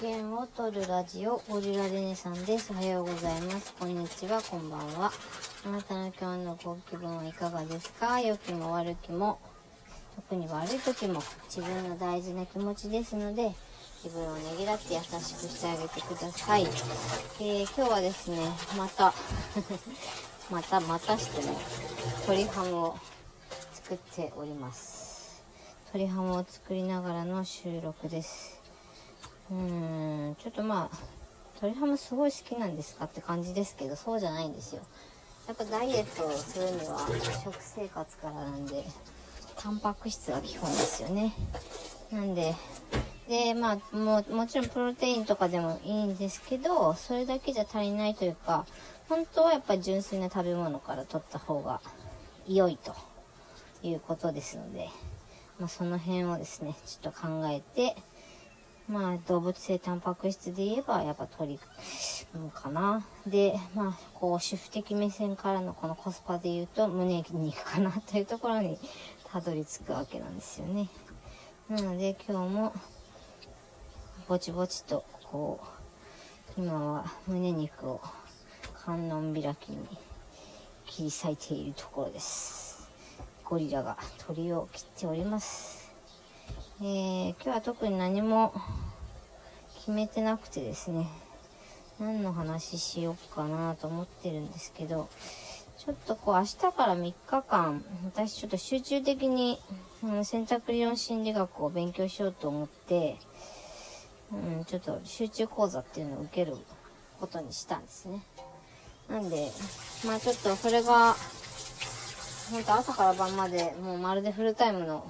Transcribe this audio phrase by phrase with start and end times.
[0.00, 2.72] 言を取るラジオ、ゴリラレネさんです。
[2.72, 3.74] おはようございます。
[3.78, 5.12] こんにちは、こんばんは。
[5.66, 8.18] あなたの今日のご気分はいかがですか？
[8.18, 9.38] 良きも悪きも、
[10.16, 11.20] 特に悪い時も
[11.54, 13.52] 自分の大事な気持ちですので、
[14.02, 16.62] 自分をねぎらって優しくしてあげてください。
[16.62, 18.38] えー、今日はですね、
[18.78, 19.12] また、
[20.50, 21.54] またまたしてね、
[22.26, 22.96] 鶏ハムを
[23.74, 25.42] 作っております。
[25.92, 28.59] 鶏ハムを作りながらの収録です。
[29.50, 30.96] うん、ちょっとまあ、
[31.56, 34.82] 鶏ハムすごい好きなんですかって感じですけど、そうじゃないんですよ。
[35.48, 37.06] やっぱダイエットをするには
[37.44, 38.84] 食生活からなんで、
[39.56, 41.34] タンパク質が基本ですよね。
[42.12, 42.54] なんで、
[43.28, 48.66] で、まあ、ももちろんプロテインとかでもいいんですけど、それだけじゃ足りないというか、
[49.08, 51.80] 本当はやっぱり純粋な食べ物から取った方が
[52.46, 52.94] 良いと
[53.82, 54.88] いうことですので、
[55.58, 57.96] まあ、その辺をですね、ちょっと考えて、
[58.90, 61.60] まあ、動物性タンパク質で言えば、やっぱ鶏
[62.52, 63.06] かな。
[63.24, 68.76] で、まあ、こう、主婦的目線からのこのコスパで言うと、胸肉かなというところに
[69.24, 70.88] たどり着くわけなんですよね。
[71.68, 72.72] なので、今日も、
[74.26, 75.60] ぼちぼちと、こ
[76.58, 78.00] う、今は胸肉を
[78.74, 79.86] 観音開きに
[80.86, 82.90] 切り裂いているところです。
[83.44, 85.79] ゴリラが鳥を切っております。
[86.82, 88.54] えー、今日は特に何も
[89.80, 91.08] 決めてなくてですね、
[92.00, 95.10] 何の話しようかなと思ってるんですけど、
[95.76, 99.60] ちょっとこう明日から3日間、私ちょっと集中的に、
[100.02, 103.18] うん、選択理論心理学を勉強しようと思って、
[104.32, 106.56] うん、ちょっと集中講座っていうのを受ける
[107.20, 108.22] ことにしたんですね。
[109.06, 109.50] なんで、
[110.06, 111.14] まあちょっとそれが、
[112.50, 115.06] ほんと朝から晩までもうまるでフルタイムの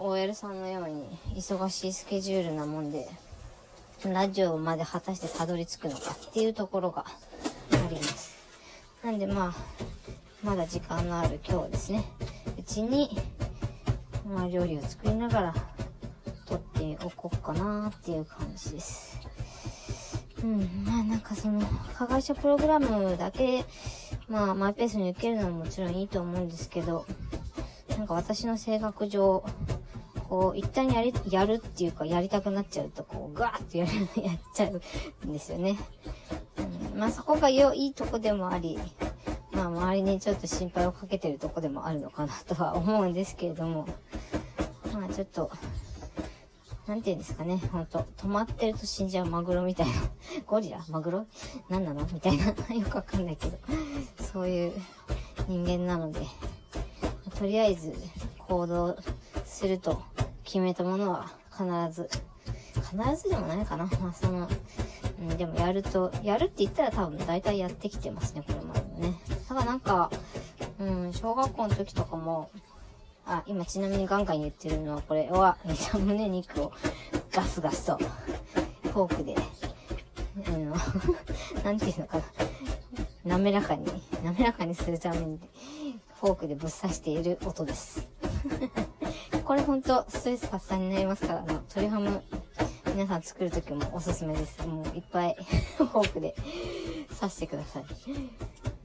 [0.00, 1.04] OL さんのように
[1.36, 3.08] 忙しいスケジュールなもんで、
[4.04, 8.36] ラジオまで果たしてたどり着くのかっていうところがあります。
[9.04, 9.54] なんでまあ、
[10.42, 12.04] まだ時間のある今日ですね、
[12.58, 13.10] うちに、
[14.26, 15.54] まあ料理を作りながら
[16.46, 19.20] 撮っておこうかなっていう感じです。
[20.42, 21.60] うん、まあなんかその、
[21.96, 23.64] 加害者プログラムだけ、
[24.28, 27.06] まあマイペースに受けるのももちろんいいと思うんですけど、
[27.96, 29.44] なんか私の性格上、
[30.32, 33.92] こう、一旦やり、やるっていうか、やりたくなっちゃうと、こう、ガーってやる、
[34.24, 35.76] やっちゃうんですよね。
[36.92, 38.78] うん、まあそこがよ、いいとこでもあり、
[39.52, 43.86] まあ周りにちょっと心配をかけてるとこでもあるのかなとは思うんですけれども、
[44.94, 45.50] まあちょっと、
[46.86, 49.92] なんて言うんですかね、ほんと、止まってると死んじゃうマグロみたいな。
[50.48, 50.82] ゴリラ？
[50.88, 51.26] マグロ？
[51.68, 52.08] 何なの？
[52.10, 52.46] みたいな。
[52.74, 53.58] よくわかんないけど。
[54.32, 54.72] そういう
[55.46, 56.20] 人間なので、
[57.38, 57.94] とりあえず
[58.38, 58.96] 行動
[59.44, 60.02] すると
[60.52, 62.10] 決めたものは必ず、
[62.74, 63.86] 必ずでもないかな。
[63.86, 64.46] まあその、
[65.18, 69.14] うん、でもやると、やるって言ったら多分大体やってきてますね、これまでもね。
[69.48, 70.10] ただなんか、
[70.78, 72.50] うん、小学校の時とかも、
[73.24, 75.56] あ、今ちなみにガンガン言ってるのはこれは、
[75.98, 76.72] 胸肉を
[77.32, 79.34] ガスガスと、フォークで、
[80.48, 80.76] あの、
[81.64, 82.24] なんていうのかな。
[83.24, 83.86] 滑らかに、
[84.22, 85.40] 滑らかにするために、
[86.20, 88.06] フォークでぶっ刺している音です。
[89.52, 92.22] これほんとストレス発散になりますから、あの、鶏ハム、
[92.86, 94.66] 皆さん作るときもおすすめです。
[94.66, 95.36] もういっぱい
[95.76, 96.34] フォークで
[97.20, 97.84] 刺してください。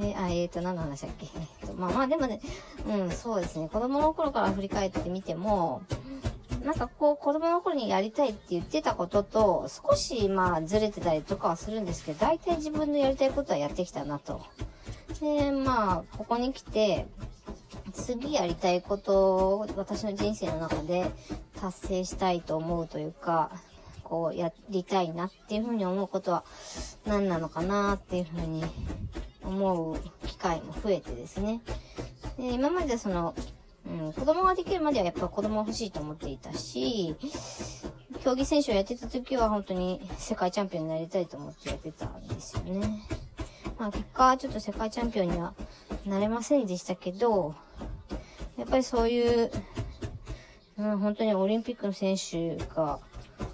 [0.00, 1.26] で、あ、えーと、何の話だっけ？
[1.34, 2.40] えーと、まあまあでもね、
[2.86, 3.68] うん、そうですね。
[3.70, 5.82] 子供の頃から振り返ってみても、
[6.64, 14.40] なんかこう、子供の頃にやりたいって言ってたことと、少しまあずれてたりとかはするんですけど、大体自分のやりたいことはやってきたなと。
[15.20, 17.08] で、まあ、ここに来て、
[17.92, 21.10] 次やりたいことを私の人生の中で
[21.60, 23.50] 達成したいと思うというか、
[24.02, 26.44] こうやりたいなっていうふうに思うことは
[27.06, 28.64] 何なのかなっていうふうに
[29.42, 31.60] 思う機会も増えてですね。
[32.38, 33.34] で今までその、
[33.86, 37.14] うん、子供ができるまではやっぱ子供欲しいと思っていたし、
[38.22, 43.02] 競技選手をやってた時は本当に世界チャンピオンになりたいと思ってやってたんですよね。
[43.78, 45.54] まあ結果ちょっと世界チャンピオンには
[46.06, 47.54] なれませんでしたけど、
[48.56, 49.50] やっぱりそういう、
[50.78, 52.98] うん、本当にオリンピックの選手が、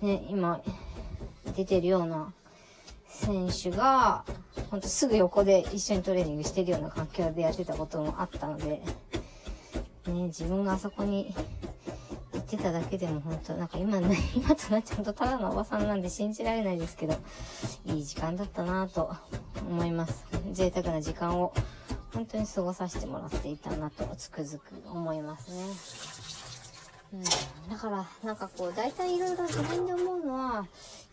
[0.01, 0.61] ね、今
[1.57, 2.33] 出てるような
[3.09, 4.25] 選手が、
[4.71, 8.83] 本当すぐ横で一緒にトレーニングしてるような環境でやってたこともあったので、ね、
[10.07, 11.35] 自分があそこに
[12.33, 17.15] 行ってただけでも本当なんか今ね、 今となっちゃうとただのおばさんなんで信じられないですけど、
[17.87, 19.11] いい時間だったなぁと
[19.69, 20.25] 思います。
[20.53, 21.53] 贅沢な時間を
[22.13, 26.39] 本当に過ごさせてもらっていたなとつくづく思いますね。
[27.13, 30.67] うん、だから、なんかこう、大体いろいろ自分で思うのは、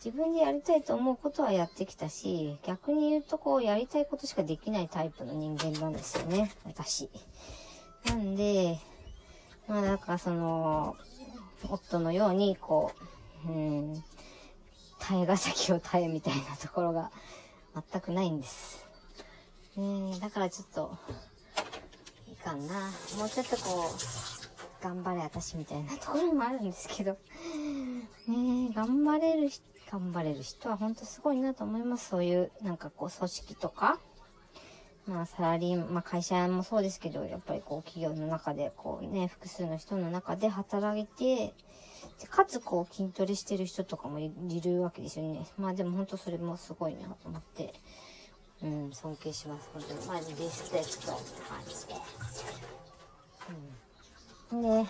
[0.04, 7.10] 自分でやりたいと思うことはやってきたし、逆に言うとこう、やりたいことしかできないタイプの人間なんですよね、私。
[8.08, 8.78] なんで、
[9.68, 10.98] まあだかその、
[11.70, 12.92] 夫のように、こ
[13.48, 14.04] う、うん、
[15.00, 17.12] 耐えが先を耐えみたいなところが
[17.92, 18.85] 全くないんです。
[19.78, 20.98] ねえ、だからちょっと、
[22.32, 22.74] いかんな。
[23.18, 27.18] もうちょっとこう、頑張れ私みたいなところもあるんですけど、
[28.28, 29.50] ねえ、頑張れる、
[29.92, 32.10] 頑張れる人は本当すごいなと思います。
[32.10, 34.00] そういう、なんかこう、組織とか、
[35.08, 41.54] まあ、サラリーン、まあ、会社もそうですけど、やっぱりこう、企業の中で、こうね、複数の人の中で働いて、
[42.22, 44.32] でかつ、こう、筋トレしてる人とかもい
[44.64, 45.46] るわけですよね。
[45.58, 47.74] まあ、でも本当それもすごいなと思って、
[48.64, 49.70] うん、尊敬します。
[49.74, 50.06] 本当に。
[50.08, 51.94] まあ、リスペクトって感じで。
[54.52, 54.62] うん。
[54.84, 54.90] で、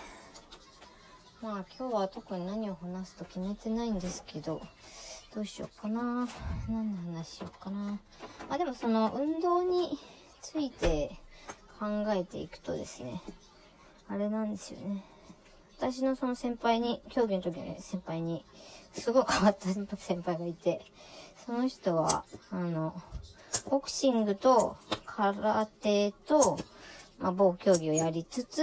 [1.42, 4.62] まあ、今日は特に何を話すと決めてないんですけど、
[5.34, 6.26] どうしようかな。
[6.68, 7.78] 何の話しようかな。
[8.48, 9.98] まあでもその運動に
[10.40, 11.10] ついて
[11.78, 13.20] 考えていくとですね、
[14.08, 15.04] あれなんですよね。
[15.78, 18.46] 私のその先輩に、競技の時の先輩に、
[18.94, 19.86] すごい変わった先
[20.22, 20.80] 輩がいて、
[21.44, 22.94] その人は、あの、
[23.70, 26.58] ボクシングと空手と、
[27.18, 28.62] まあ、某競技をやりつつ、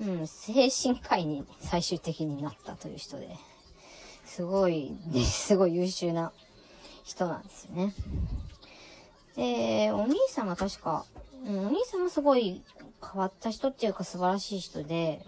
[0.00, 3.28] うん、精神科医に最終的になったという人で、
[4.24, 6.32] すごい、ね、 すごい優秀な
[7.04, 7.94] 人なんですよね。
[9.36, 11.04] で、お兄さんが確か、
[11.46, 12.62] うん、お兄さんもすごい
[13.00, 15.24] 変わった人っていうか素晴らしい人で、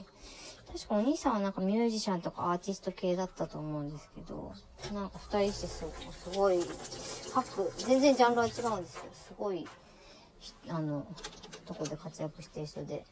[0.73, 4.53] 確かお兄さんはなんかミュージシャンとかアーティスト系だったと思うんですけど、
[4.95, 5.85] なんか二人してす
[6.25, 6.61] すごい、
[7.35, 9.67] 各、全然ジャンルは違うんですけど、すごい、
[10.69, 11.07] あの、
[11.67, 13.05] とこで活躍してる人で、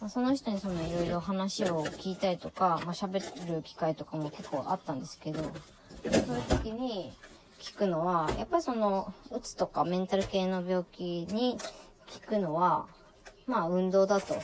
[0.00, 3.20] まあ、その人にそのいろいろ話を聞いたりとか、まあ、喋
[3.54, 5.48] る機会とかも結構あったんですけど、そ
[6.08, 7.12] ういう時に
[7.58, 11.58] 聞くのは、やっぱりその、うつとかメンタル系の病気に
[12.08, 12.86] 聞くのは、
[13.46, 14.34] まあ運動だと。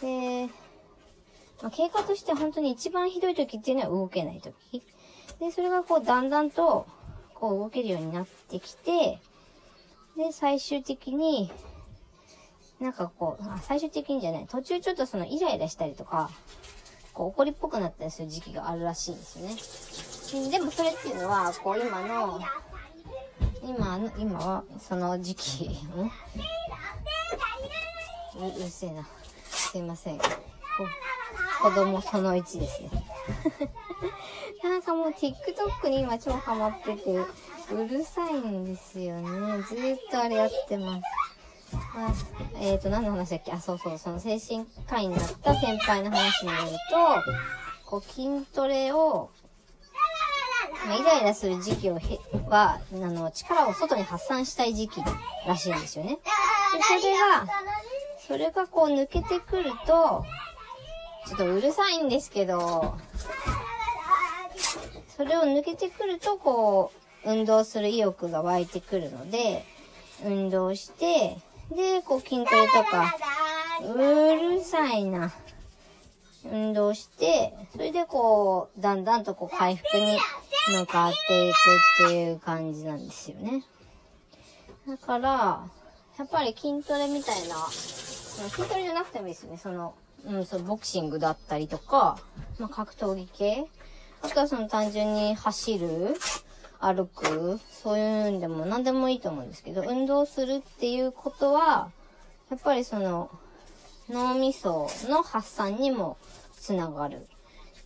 [0.00, 0.48] で、
[1.62, 4.82] まあ、経過として本当に一番ひどい時っていうのは動けない時。
[5.38, 6.86] で、それがこうだんだんと、
[7.34, 9.18] こう動けるようになってきて、
[10.16, 11.50] で、最終的に、
[12.80, 16.30] なんかこう、最終的にじゃない、途中ちょっとそのイライラしたりとか、
[17.12, 19.38] こう怒りっぽくなったりする時期があるらしいんです
[20.34, 20.50] よね。
[20.50, 22.40] でもそれっていうのは、こう今の、
[23.62, 25.70] 今の、今はその時期、ん？
[28.38, 29.06] ううるせえな。
[29.44, 30.18] すいません。
[30.18, 30.86] こう
[31.62, 32.90] 子供その1ですね。
[34.64, 37.26] なんかもう TikTok に今超ハマってて、う
[37.88, 39.62] るさいんですよね。
[39.62, 41.02] ずーっとあれやってます。
[41.94, 42.12] あ
[42.56, 43.52] えっ、ー、と、何の話だっけ？
[43.52, 49.30] あ、そうそう、その精神科医になった先輩の話によると、こう筋トレを、
[50.86, 52.18] まあ、イライラする時期をへ
[52.48, 55.00] は、あの、力を外に発散したい時期
[55.46, 56.18] らしいんですよね。
[56.72, 57.46] で、それが、
[58.26, 60.24] それがこう抜けてくると、
[61.26, 62.96] ちょっとうるさいんですけど、
[65.16, 66.92] それを抜けてくると、こ
[67.24, 69.64] う、運動する意欲が湧いてくるので、
[70.24, 71.38] 運動して、
[71.70, 73.14] で、こう筋トレとか、
[73.82, 75.32] うるさいな。
[76.44, 80.18] 運動して、それでこう、だんだんとこう回復に
[80.78, 81.56] 向かっていく
[82.06, 83.62] っていう感じなんですよね。
[84.88, 85.68] だから、
[86.18, 89.58] やっぱり筋トレみたいな、筋トレじゃなくてもいいですね。
[89.58, 89.94] その、
[90.26, 92.18] うん、そう、ボクシングだったりとか、
[92.58, 93.66] まあ、格闘技系。
[94.22, 96.14] あとはその単純に走る、
[96.78, 101.90] 歩く、そういうんでも何でもいいと思うんですけど、運動するっていうことは、
[102.50, 103.30] やっぱりその、
[104.08, 106.16] 脳みその発散にも
[106.58, 107.26] つながる。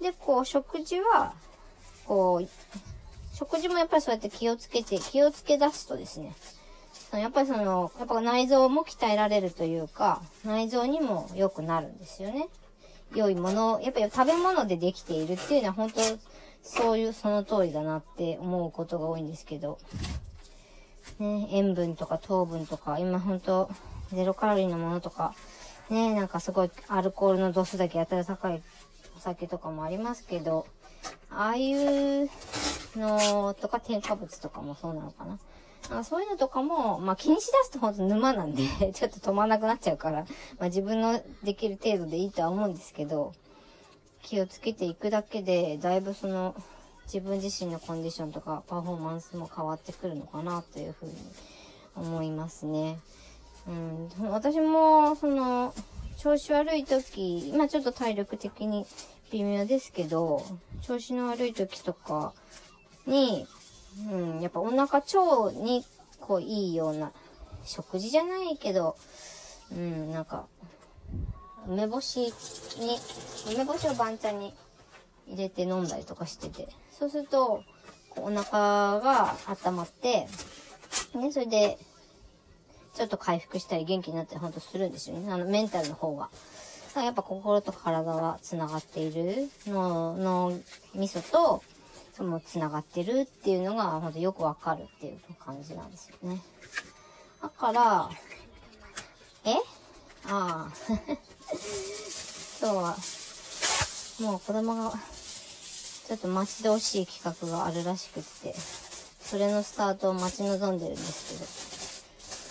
[0.01, 1.35] で、こう、食事は、
[2.07, 2.49] こう、
[3.35, 6.35] 食事もやっぱりそうやって気をつけて、気をつけ出すとですね、
[7.15, 12.49] のやっぱりその、やっぱ内臓も鍛えられるというか、内臓にも良くなるんですよね。
[13.15, 16.01] 良いもの、やっぱり食べ物でできているっていうのは本当、
[16.63, 19.79] そういう、その通りだなって思うことが多いんですけど、
[21.19, 23.71] ね、塩分とか糖分とか、今本当
[24.13, 25.35] ゼロカロリーのものとか、
[25.91, 28.63] ね、なんかすごいアルコールの度数だけやたら高い
[29.17, 30.67] お酒とかもありますけど、
[31.31, 32.31] ああいう
[32.97, 35.39] のとか添加物とかもそうなのかな。
[35.91, 38.63] なんかそういうのとかも、まあ気にしだすとほんと沼なんで、
[38.95, 40.27] ちょっと止まんなくなっちゃうから、ま
[40.61, 43.33] あ自分のできる程度でいいとは思うんですけど、
[44.23, 46.55] 気をつけていくだけで、だいぶその、
[47.07, 51.13] 自分自身のコンディションとかパフォーマンスも変わってくるのかなというふうに
[51.97, 52.99] 思いますね。
[53.67, 55.75] うん、私も、その、
[56.17, 58.87] 調子悪い時、今ちょっと体力的に
[59.31, 60.45] 微妙ですけど、
[60.81, 62.33] 調子の悪い時とか
[63.07, 63.47] に、
[64.11, 65.85] うん、やっぱお腹腸に
[66.21, 67.13] こういいような
[67.65, 68.97] 食事じゃないけど、
[69.73, 70.47] うん、なんか、
[71.67, 72.21] 梅干し
[72.79, 72.99] に、
[73.55, 74.53] 梅干しを番茶に
[75.29, 77.63] 入れて飲んだりとかしてて、そうすると、
[78.17, 79.35] お腹が
[79.65, 80.29] 温まって、
[81.15, 81.79] ね、それで、
[82.95, 85.33] ちょっと回復したり元気になったりほんとするんですよね。
[85.33, 86.31] あの、メンタルの方が。
[87.03, 90.53] やっぱ心と体は繋がっているの、の、
[90.95, 91.63] 味噌と、
[92.17, 96.41] その繋がってるっていうのが、ほんとよくわかるっていう感じなんですよね。
[97.43, 98.11] だから、
[99.45, 99.55] え？
[100.27, 100.73] ああ。
[102.61, 102.97] 今日は、
[104.21, 104.93] もう子供が、
[106.07, 108.55] ちょっと待ち遠しい企画があるらしくって、
[109.21, 111.71] それのスタートを待ち望んでるんです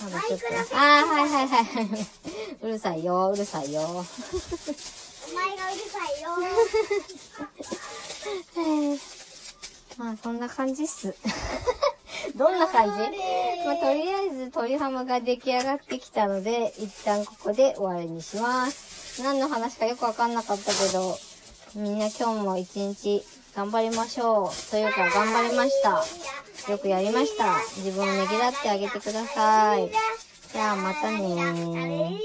[0.01, 0.10] けど。
[0.12, 1.88] まだちょっと、ああ、はいはいはいはい。
[2.62, 3.82] うるさいよ、うるさいよ。
[3.88, 3.93] お
[5.34, 6.29] 前がうるさいよ。
[9.97, 11.15] まあそんな感じっす。
[12.35, 12.97] どんな感じ？
[13.65, 19.21] まあとりあえず鶏ハムが出来上がってきたので、一旦ここで終わりにします。
[19.21, 21.17] 何の話かよくわかんなかったけど、
[21.75, 23.23] みんな今日も一日
[23.55, 24.71] 頑張りましょう。
[24.71, 26.03] というか頑張りました。
[26.71, 27.57] よくやりました。
[27.77, 29.91] 自分をねぎらってあげてください。
[30.51, 32.17] じゃあまたねー。